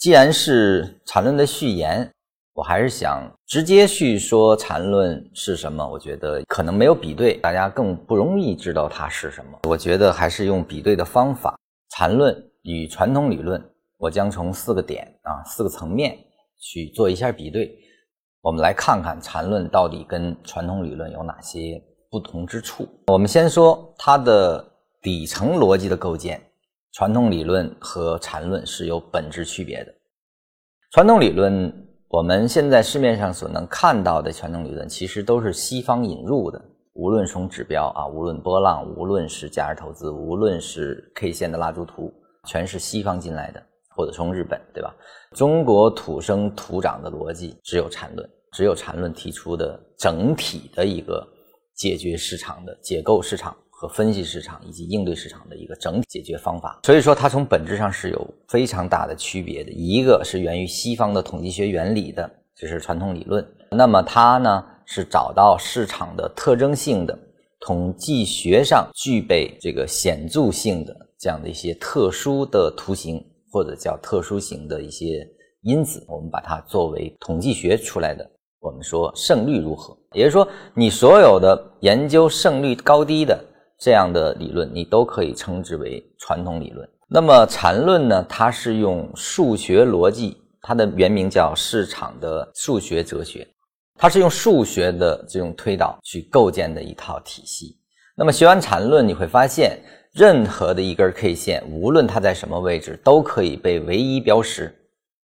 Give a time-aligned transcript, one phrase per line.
[0.00, 2.10] 既然是缠论的序言，
[2.54, 5.86] 我还是想直接去说缠论是什么。
[5.86, 9.58] 我觉得可能没有比对，大家更不容易知道它是什么。
[9.68, 11.54] 我觉得还是用比对的方法，
[11.90, 13.62] 缠论与传统理论，
[13.98, 16.16] 我将从四个点啊，四个层面
[16.58, 17.70] 去做一下比对。
[18.40, 21.78] 我们来看看缠论到底跟传统理论有哪些
[22.10, 22.88] 不同之处。
[23.08, 24.66] 我们先说它的
[25.02, 26.42] 底层逻辑的构建。
[26.92, 29.94] 传统理论和禅论是有本质区别的。
[30.90, 31.72] 传统理论，
[32.08, 36.60] 我们现在市面上所能看到的传统理论，其实都是西方引入的。
[36.94, 42.12] 无论从指标啊，无论波浪，无论是价值投资，无论是 K 线的蜡烛图，
[42.46, 43.62] 全是西方进来的，
[43.94, 44.92] 或者从日本，对吧？
[45.36, 51.24] 中国土生土长的逻辑只有禅论，只有禅论提出的整体的一个
[51.76, 53.56] 解决市场的解构市场。
[53.80, 59.70] 和分析市场以及应对市场的一个整体解决方法，所以说它从本质上是有非常大的区别的。
[59.70, 63.42] 一个是源于西方的统计学原理的，就是传统理论。
[63.70, 67.18] 那么它呢是找到市场的特征性的
[67.60, 75.26] 统计学上具备这个显著性的这样的一些特殊的图形，或者叫特殊型的一些
[75.62, 78.30] 因子，我们把它作为统计学出来的。
[78.60, 83.42] 我们说胜率如何，也就是说你所有的研究胜率高低的。
[83.80, 86.86] 这样的理论，你都可以称之为传统理论。
[87.08, 88.24] 那么禅论呢？
[88.28, 93.48] 它是用数学逻辑，它的原名叫市场的数学哲学，
[93.98, 97.78] 它是用数学的这种推导去构建的一套体系。
[98.14, 99.80] 那么学完禅论，你会发现，
[100.12, 104.72] 任何的一根 K 线，无论它在什么位置，都可以被唯一标识。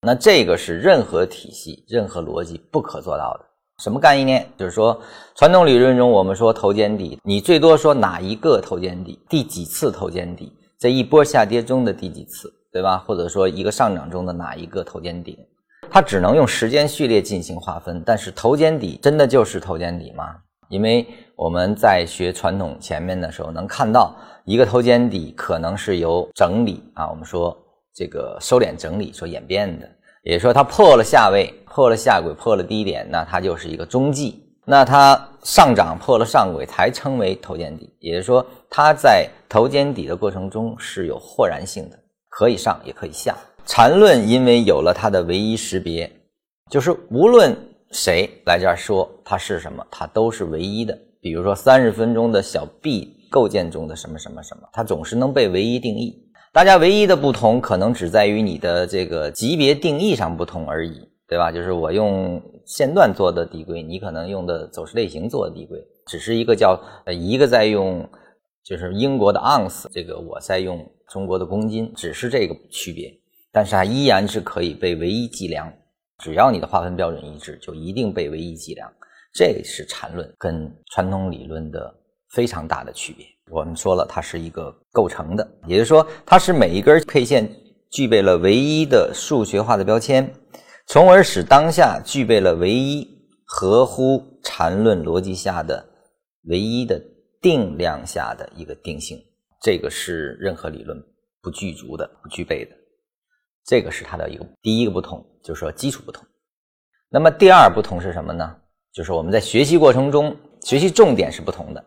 [0.02, 3.46] 那这个是任何体系、任何逻辑不可做到的。
[3.84, 4.48] 什么概念？
[4.58, 4.98] 就是说，
[5.36, 13.00] 传统理论中，我们说头肩底，你最多说哪一个头肩底，第几次头肩底，这一波下跌中的第几次，对吧？
[13.00, 15.38] 或者说一个上涨中的哪一个头肩顶，
[15.92, 18.02] 它只能用时间序列进行划分。
[18.06, 20.34] 但是头肩底真的就是头肩底吗？
[20.70, 24.16] 因为我们在学传统前面的时候，能看到
[24.46, 27.54] 一个头肩底可能是由整理啊，我们说
[27.94, 29.90] 这个收敛整理所演变的。
[30.24, 34.42] 也说它破了下位，破了下轨，破了低点，那它就是一个中继。
[34.66, 37.94] 那它上涨破了上轨，才称为头肩底。
[38.00, 43.36] 也就是说，它在头肩底的过程中是有豁然性的，可以上也可以下。
[43.66, 46.10] 缠论因为有了它的唯一识别，
[46.70, 47.54] 就是无论
[47.92, 50.98] 谁来这儿说它是什么，它都是唯一的。
[51.22, 56.18] 比如说三十分钟的小 B 构建中的什么什么什么，它总是能被唯一定义。
[56.54, 61.52] 大家唯一的不同，可能只在于你的这个级别定义上不同而已，对吧？
[61.52, 68.08] 就是我用线段做的递归，你可能用的走势类型做的递归，只是一个叫呃一个在用，
[68.64, 73.12] 就是英国的盎司，这个我在用中国的公斤，只是这个区别，
[73.52, 75.74] 但是它依然是可以被唯一计量，
[76.20, 78.88] 只要你的划分标准一致，就一定被唯一计量。
[79.34, 81.92] 这是缠论跟传统理论的
[82.34, 83.26] 非常大的区别。
[83.50, 87.50] 我们说了，它是一个构成的，也就是说，它是每一根 K 线
[87.92, 90.34] 具备了唯一的数学化的标签，
[90.88, 93.08] 从而使当下具备了唯一
[93.46, 95.86] 合乎缠论逻辑下的
[96.46, 97.00] 唯一的
[97.42, 99.18] 定量下的一个定性。
[99.62, 100.98] 这个是任何理论
[101.42, 102.72] 不具足的、不具备的。
[103.66, 106.26] 这个是它的一个第一个不同，就是说基础不同。
[107.10, 108.56] 那么第二不同是什么呢？
[108.92, 111.86] 就是我们在学习过程中，学习重点是不同的。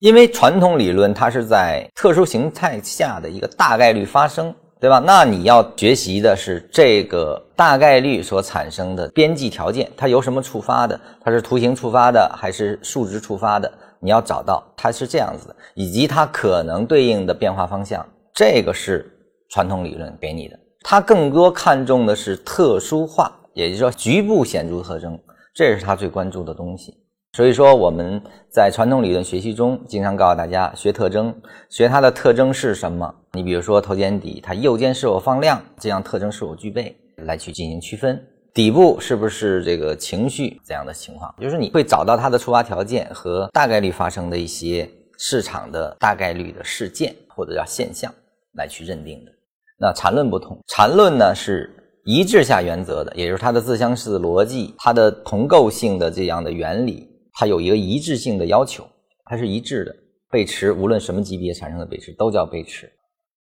[0.00, 5.02] 因为传统理论它是在特殊形态下的一个大概率发生，对吧？
[5.04, 11.00] 那你要学习的是这个大概率所产生的边际条件，它由什么触发的？
[11.24, 13.72] 它是图形触发的还是数值触发的？
[13.98, 19.10] 你要找到它是这样子的，以及它可能对应的变化方向，这个是
[19.48, 20.58] 传统理论给你的。
[20.82, 25.18] 它更多看重的是特殊化，也就是说局部显著特征，
[25.54, 26.94] 这是它最关注的东西。
[27.36, 31.38] 所以说，我们在传统理论学习中，经常告诉大家学特征，
[31.68, 33.14] 学它的特征是什么。
[33.34, 38.18] 你比如说头肩底，它右肩是否放量，这样特征是否具备，来去进行区分。
[38.54, 44.88] 底部是不是这个情绪这样的情况，就是你会找到它的触发条件和大概率发生的一些
[45.18, 48.10] 市场的大概率的事件或者叫现象
[48.54, 49.32] 来去认定的。
[49.78, 51.70] 那缠论不同，缠论呢是
[52.06, 57.06] 一致下原则的，也就是它的自相似逻辑，它的同构性的这样的原理。
[57.38, 58.84] 它有一个一致性的要求，
[59.26, 59.94] 它是一致的。
[60.28, 62.90] 背驰无论什么级别产生的背驰都叫背驰。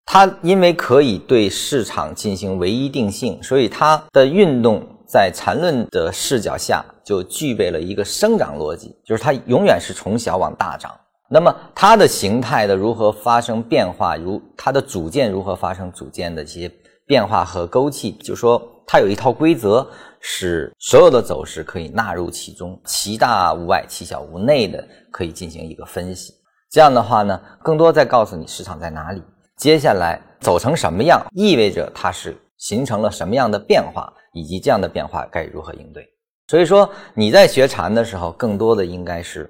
[0.05, 10.91] 它因为可以对市场进行唯一定性，所以它的运动在缠论的视角下就具备了一个生长逻辑，就是它永远是从小往大涨。
[11.27, 16.71] 那么它的形态的如何发生变化，如它的组件如何发生组件的这些
[17.05, 19.87] 变化和勾芡，就说它有一套规则，
[20.19, 26.33] 使所有的走势可以纳入其中，其大无外，其小无内的可以进行一个分析。
[26.71, 29.21] 这样的话呢，更多在告诉你市场在哪里，
[29.57, 36.05] 接下来走成什么样，意味着它是形成了什么样的变化，以及这样的变化该如何应对。
[36.47, 39.49] 所以说你在学禅的时候，更多的应该是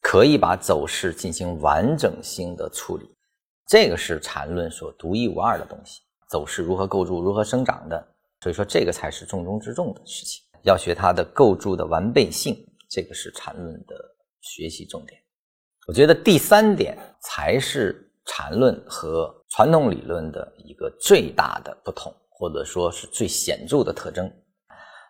[0.00, 3.08] 可以把走势进行完整性的处理，
[3.68, 6.00] 这个是禅论所独一无二的东西。
[6.32, 8.02] 走势如何构筑、如何生长的，
[8.40, 10.42] 所以说这个才是重中之重的事情。
[10.62, 12.56] 要学它的构筑的完备性，
[12.88, 13.94] 这个是禅论的
[14.40, 15.20] 学习重点。
[15.86, 24.32] 我觉得第三点才是禅论和传统理论的一个最大的不同，或者说是最显著的特征。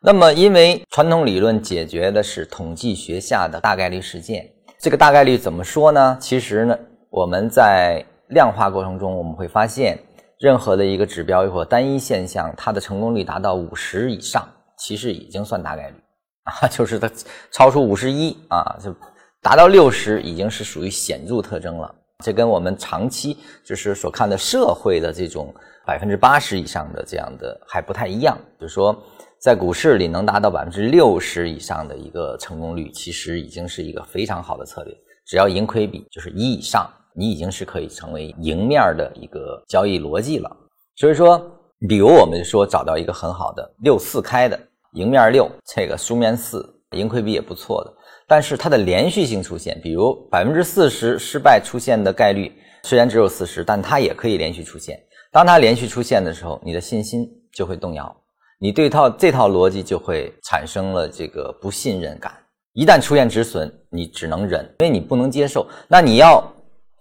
[0.00, 6.18] 那么，因为传统理论解决的是统计学下的大概率事件，这个大概率怎么说呢？
[6.20, 6.76] 其实呢，
[7.10, 9.96] 我们在量化过程中，我们会发现。
[10.42, 14.44] 任何的一个指标或单一现象，它的成功率达到五十以上，
[14.76, 15.94] 其实已经算大概率
[16.42, 17.08] 啊，就是它
[17.52, 18.92] 超出五十一啊，就
[19.40, 21.94] 达到六十，已经是属于显著特征了。
[22.24, 25.54] 这跟我们长期就是所看的社会的这种
[25.86, 28.36] 百分之八十以上的这样的还不太一样。
[28.60, 29.00] 就是说，
[29.40, 34.92] 在股市里能达到百分之六十以上的一个成功率，其实已经是一个非常好的策略。
[35.24, 36.84] 只要盈亏比就是一以上。
[37.14, 40.50] 你已经是可以成为赢面的一个交易逻辑了。
[40.96, 41.40] 所以说，
[41.88, 44.58] 比如我们说找到一个很好的六四开的
[44.92, 46.62] 赢面六，这个输面四，
[46.92, 47.92] 盈亏比也不错的。
[48.28, 54.98] 但是它的连续性出现，比如百分之四十失败出现的概率虽然只有四十，但它也可以连续出现。
[55.30, 58.14] 当它连续出现的时候，你的信心就会动摇，
[58.58, 62.32] 你对套这套逻辑就会产生了这个不信任感。
[62.74, 65.66] 一旦出现止损，你只能忍，因为你不能接受。
[65.88, 66.42] 那你要。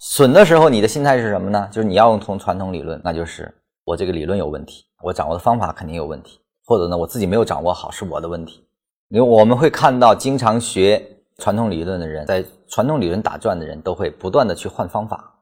[0.04, 1.70] 损的时候，你的心态是什么呢？
[1.72, 3.54] 就是你要用从传统理论，那就是
[3.86, 8.66] 我这个理论有问题，我掌握的方法肯定有问题，或者呢我自己没有掌握好是我的问题。
[9.10, 11.00] 因为我们会看到，经常学
[11.38, 15.36] 传统理论的人，在传统理论打转的人都会不断的去换方法，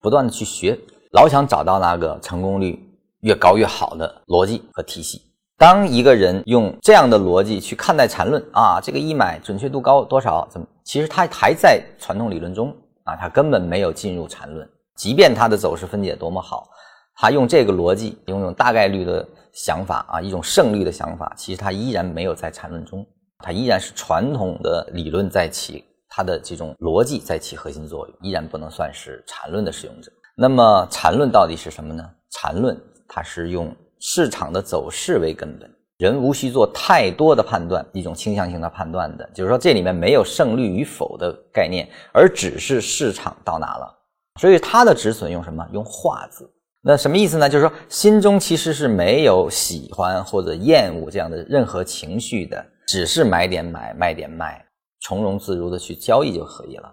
[0.00, 0.76] 不断的去学，
[1.12, 2.84] 老想找到那个成功率
[3.20, 5.22] 越高越好的逻辑和体系。
[5.56, 10.48] 当一个人用这样的逻辑去看待缠论啊，这个一买准确度高多少？
[10.50, 10.66] 怎么？
[10.82, 12.74] 其实他还在传统理论中。
[13.10, 16.68] 啊，他根本没有进入缠论，即便他的走势分解多么好，
[17.16, 23.04] 他用这个逻辑，用一种大概率的想法啊，一种胜率的想法，其实他依然没有在缠论中，
[23.38, 30.12] 他依然是传统的理论在起他的这种逻辑在起核心作用，依然不能算是缠论的使用者。
[30.36, 32.08] 那么缠论到底是什么呢？
[32.30, 35.68] 缠论它是用市场的走势为根本。
[36.00, 43.98] 人无需做太多的判断，一种倾向性的判断的，就是说这里面没有胜率与否的概念，而只是市场到哪了。
[44.40, 45.62] 所以它的止损用什么？
[45.74, 46.50] 用化字。
[46.82, 47.46] 那什么意思呢？
[47.46, 54.64] 就是说心中其实是没有喜欢或者厌恶这样的任何情绪的，只是买点买，卖点卖，
[55.02, 56.90] 从容自如的去交易就可以了。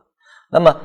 [0.52, 0.76] 那么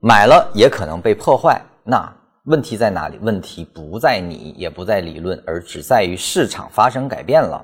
[0.00, 2.12] 买了也可能被破坏，那。
[2.48, 3.18] 问题在哪里？
[3.20, 7.62] 问题不在你，也不在理论，而只在于市场发生改变了。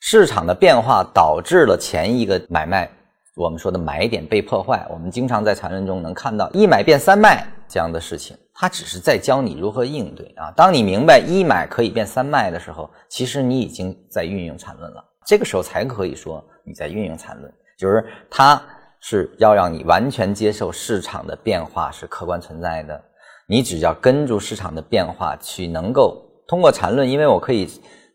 [0.00, 2.90] 市场的变化导致了前一个买卖，
[3.36, 4.86] 我们说的买点被破坏。
[4.90, 10.50] 我们经常在缠论中能看到一买变三卖这样的事情，它只是在教你如何应对啊。
[10.56, 15.04] 当你明白一买可以变三卖的时候，其实你已经在运用缠论了。
[15.26, 18.58] 这个时候才可以说你在运用缠论，就是它
[19.00, 23.02] 是要让你完全接受市场的变化是客观存在的。
[23.46, 27.68] 你只要跟住市场的变化去，能够通过缠论，因为我可以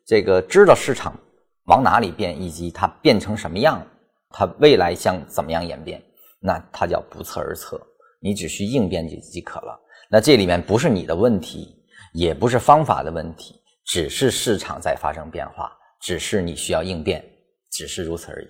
[0.06, 1.14] 这个知道市场
[1.66, 3.86] 往哪里变，以及它变成什么样，
[4.30, 6.02] 它未来将怎么样演变，
[6.40, 7.80] 那它叫不测而测。
[8.22, 9.80] 你只需应变就即可了。
[10.10, 11.76] 那这里面不是你的问题，
[12.14, 13.56] 也不是方法的问题，
[13.86, 15.72] 只是市场在发生变化，
[16.02, 17.24] 只是你需要应变，
[17.72, 18.48] 只是如此而已。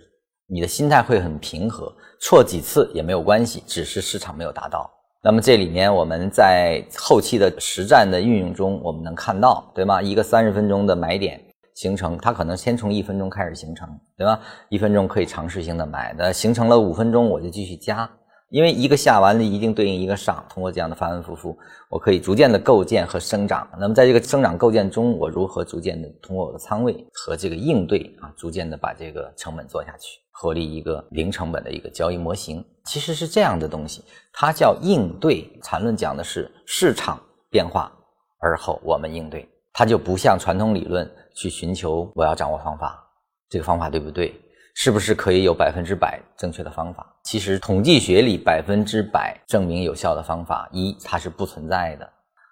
[0.48, 4.90] 你的心态会很平和，错几次也没有关系，只是市场没有达到。
[5.22, 10.02] 那么这里面我们在后期的实战的运用中，我们能看到，对吗？
[10.02, 11.38] 一个三十分钟的买点
[11.76, 13.86] 形成，它可能先从一分钟开始形成，
[14.18, 14.40] 对吧？
[14.70, 18.10] 一分钟可以尝试性的买的，形成了五分钟我就继续加。
[18.50, 21.58] 因为一个下完了一定对应一个上，通过这样的反反复复，
[21.90, 23.68] 我可以逐渐的构建和生长。
[23.80, 34.04] 那么在这个生长构建中，我如何逐渐的通过我的仓位和这个应对啊，逐渐的把这个成本做下去，获利一个零成本的一个交易模型，其实是这样的东西，
[34.34, 35.48] 它叫应对。
[35.62, 37.92] 缠论讲的是市场变化，
[38.40, 43.00] 而后我们应对，它就不像传统理论去寻求我要掌握方法，
[43.48, 44.34] 这个方法对不对？
[44.76, 47.06] 是不是可以有百分之百正确的方法？
[47.30, 52.10] 其实统计学里百分之百证明有效的方法，一它是不存在的。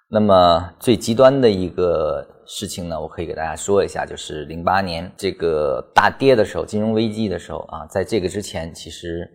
[0.08, 9.28] 那么最极端的一个事情呢，我可以给大家说一下，就是零八年这个大跌的时候，金融危机的时候啊，在这个之前，其实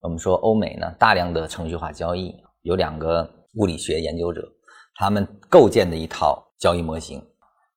[0.00, 3.24] 我们说欧美呢大量的程序化交易，有两个
[3.54, 4.42] 物理学研究者，
[4.96, 7.22] 他们构建的一套交易模型，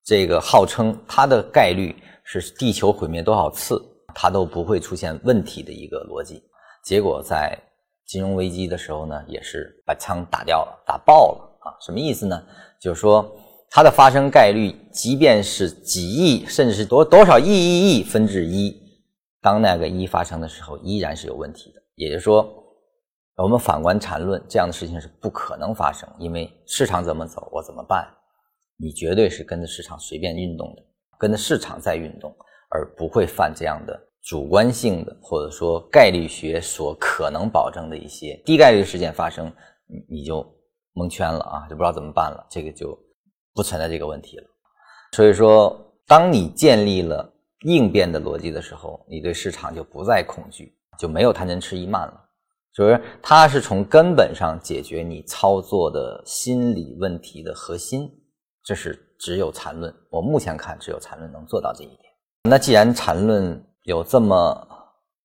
[0.04, 3.80] 这个号称它的概率是地球毁灭多少次
[4.16, 6.42] 它都不会出现问题的一个逻辑，
[6.84, 7.58] 结果在
[8.06, 11.48] 金融危机的时候呢，也是把枪打掉了，打爆了。
[11.62, 12.44] 啊，什么意思呢？
[12.82, 13.32] 就是说
[13.70, 18.76] 它的发生概率，即便是几亿，甚至是多多少亿亿亿分之一，
[19.42, 21.82] 当那个一发生的时候，依然是有问题的。
[21.96, 22.52] 也就是说，
[23.36, 28.08] 我们反观缠论，这样的事情是不可能发生，因为市场怎么走，我怎么办？
[28.78, 30.82] 你绝对是跟着市场随便运动的，
[31.20, 32.36] 跟着市场在运动，
[32.72, 39.52] 而不会犯这样的主观性的，或者说概率学所可能保证的一些低概率事件发生，
[39.88, 40.46] 你你就。
[40.94, 43.00] 蒙圈了啊，就不知道怎么办了，这个就
[43.54, 44.44] 不存在这个问题了。
[45.14, 45.74] 所以说，
[46.06, 52.30] 当你建立了应变的逻辑的时候，你对市场就不再恐惧，就没有贪嗔痴疑慢了。
[52.74, 58.12] 所以，它是从根本上解决你操作的心理问题的核心。
[58.66, 62.00] 这是只有缠论，我目前看只有缠论能做到这一点。
[62.50, 64.68] 那既然缠论有这么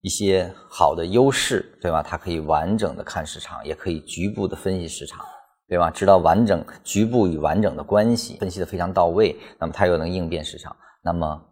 [0.00, 2.02] 一些好的优势，对吧？
[2.02, 5.25] 它可以完整的看市场，也可以局部的分析市场。
[5.68, 5.90] 对吧？
[5.90, 9.36] 知道完整局部与完整的关系，分析的非常到位。
[9.58, 11.42] 那么它又能应变市场，那么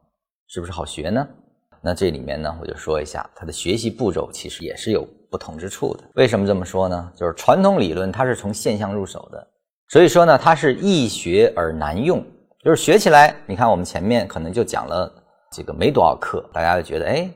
[0.46, 1.26] 是不是好学呢？
[1.82, 6.04] 那这里面呢，我就说一下它的学习步骤，其实也是有不同之处的。
[6.14, 7.12] 为什么这么说呢？
[7.16, 9.48] 就是传统理论它是从现象入手的，
[9.88, 12.24] 所以说呢，它是易学而难用。
[12.64, 15.12] 就是学起来，你看我们前面可能就讲了
[15.54, 17.30] 这个没多少课，大家就觉得哎，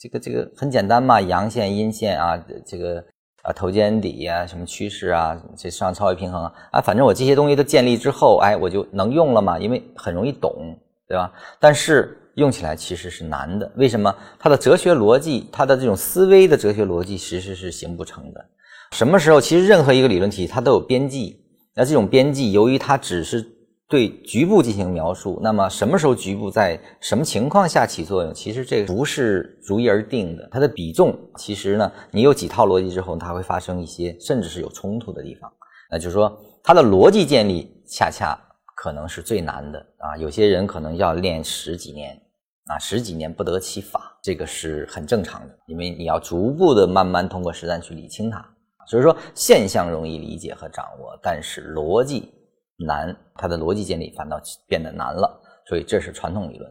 [0.00, 3.04] 这个这个很简单嘛，阳线阴线啊，这个。
[3.42, 10.54] 啊，头肩底呀，什么趋势啊，这上超微平衡啊，啊，反正我这些东西都建立之后，哎，我就能用了嘛，因为很容易懂，
[11.08, 11.32] 对吧？
[11.58, 14.14] 但是用起来其实是难的，为什么？
[14.38, 18.44] 它的哲学逻辑，它的这种思维的哲学逻辑，其实是行不成的。
[18.92, 19.40] 什么时候？
[19.40, 23.44] 其实任何一个理论体系它都有边际，那这种边际，由于它只是。
[23.92, 28.32] 对局部进行描述，那么什么时候局部在什么情况下起作用？
[28.32, 35.52] 其实这个不是逐一而定的，它的比重其实呢，你有几套逻辑之后，它会发生一些甚至是有冲突的地方。
[35.90, 36.34] 那就是说，
[36.64, 38.34] 它的逻辑建立恰恰
[38.74, 40.16] 可能是最难的啊！
[40.16, 42.18] 有些人可能要练十几年
[42.68, 48.42] 啊，十几年不得其法，这个是很正常的，因为你要逐步的慢慢通过实战去理清它。
[48.86, 52.32] 所以说，现象容易理解和掌握，但是逻辑。
[52.84, 56.70] 难，它的逻辑建立反倒变得难了，所以这是传统理论。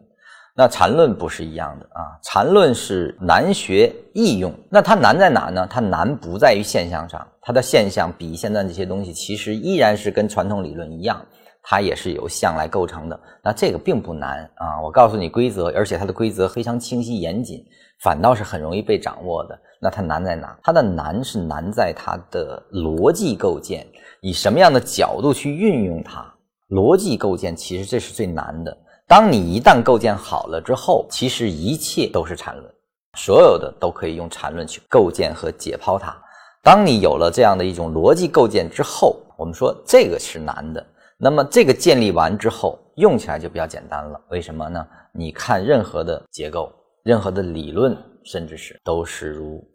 [0.54, 4.52] 那缠论不是一样的啊，缠论是难学易用。
[4.68, 5.66] 那它难在哪呢？
[5.70, 11.24] 它难不在于现象上，它的现象比现在这些东西其实依然是跟传统理论一样，
[11.62, 13.18] 它也是由象来构成的。
[13.42, 17.64] 那这个并不难啊，我告诉你规则，而且它的规则非常清晰严谨，
[18.02, 19.58] 反倒是很容易被掌握的。
[19.80, 20.54] 那它难在哪？
[20.62, 23.86] 它的难是难在它的逻辑构建。
[24.22, 26.24] 以什么样的角度去运用它？
[26.68, 28.74] 逻辑构建其实这是最难的。
[29.08, 32.72] 当你一旦构建好了之后，其实一切都是缠论，
[33.18, 36.16] 所有的都可以用缠论去构建和解剖它。
[36.62, 40.86] 当你有了这样的一种逻辑构建之后，我们说这个是难的。
[41.18, 44.20] 那么这个建立完之后，用起来就比较简单了。
[44.30, 44.86] 为什么呢？
[45.12, 49.68] 你看任何的结构、任何的理论，甚至是都是如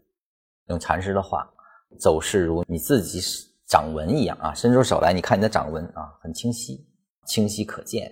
[0.69, 1.45] 用禅师的话，
[1.99, 3.19] 走势如你自己。
[3.67, 6.87] 掌纹一样啊，伸出手来，你看你的掌纹啊，很清晰，
[7.25, 8.11] 清晰可见。